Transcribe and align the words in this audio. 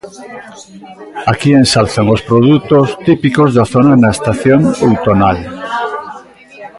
Aquí 1.31 1.49
enxalzan 1.61 2.07
os 2.15 2.21
produtos 2.29 2.87
típicos 3.07 3.49
da 3.57 3.65
zona 3.73 3.93
na 4.03 4.09
estación 4.17 4.61
outonal. 4.87 5.39